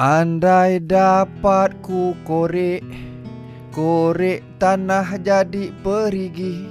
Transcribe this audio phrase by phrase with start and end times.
[0.00, 2.80] Andai dapat ku korek
[3.68, 6.64] Korek tanah jadi perigi.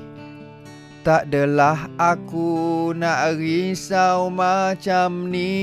[1.05, 5.61] Tak adalah aku nak risau macam ni.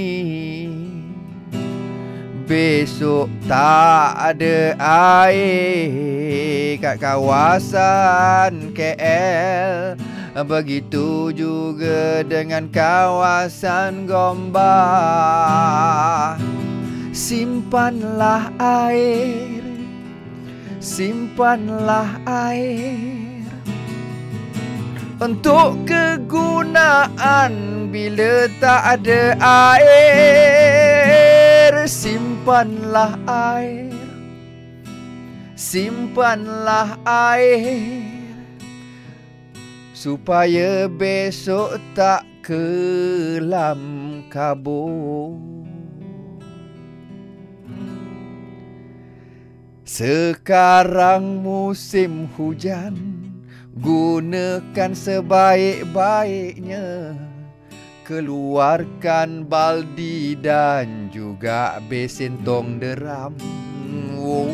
[2.47, 4.79] Besok tak ada
[5.27, 9.99] air kat kawasan KL
[10.39, 15.27] Begitu juga dengan kawasan Gombah
[17.17, 19.65] Simpanlah air.
[20.85, 23.41] Simpanlah air.
[25.17, 27.53] Untuk kegunaan
[27.89, 29.33] bila tak ada
[29.81, 30.77] air
[31.89, 33.97] Simpanlah air.
[35.57, 38.05] Simpanlah air.
[39.97, 43.81] Supaya besok tak kelam
[44.29, 45.56] kabut
[49.97, 52.93] Sekarang musim hujan
[53.81, 57.17] Gunakan sebaik-baiknya.
[58.05, 63.33] Keluarkan baldi dan juga besin tong deram.
[64.21, 64.53] Oh,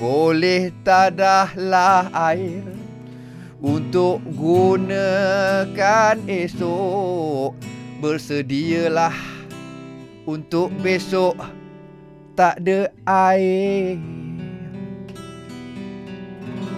[0.00, 2.64] Boleh tadahlah air
[3.60, 7.52] Untuk gunakan esok.
[8.00, 9.12] Bersedialah
[10.24, 11.36] untuk besok
[12.32, 14.00] tak ada air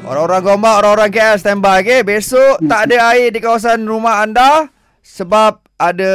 [0.08, 2.00] Orang-orang Gombak, orang-orang KL standby okay?
[2.00, 4.72] Besok tak ada air di kawasan rumah anda
[5.04, 6.12] Sebab ada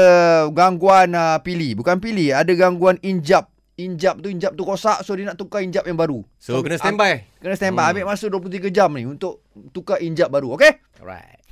[0.50, 5.30] gangguan uh, pilih Bukan pilih, ada gangguan injap Injap tu, injap tu rosak So dia
[5.30, 7.30] nak tukar injap yang baru So, kena standby.
[7.38, 7.92] Kena standby, hmm.
[7.94, 10.82] ambil masa 23 jam ni Untuk tukar injap baru, okay?
[10.98, 11.43] Alright.